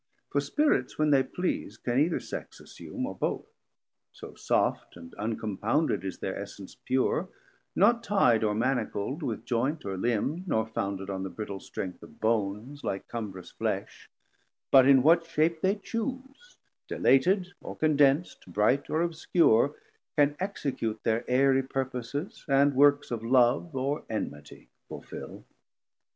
[0.31, 3.45] For Spirits when they please Can either Sex assume, or both;
[4.11, 7.29] so soft And uncompounded is their Essence pure,
[7.75, 12.19] Not ti'd or manacl'd with joynt or limb, Nor founded on the brittle strength of
[12.19, 14.09] bones, Like cumbrous flesh;
[14.71, 16.57] but in what shape they choose
[16.87, 19.75] Dilated or condens't, bright or obscure,
[20.17, 25.45] Can execute their aerie purposes, 430 And works of love or enmity fulfill.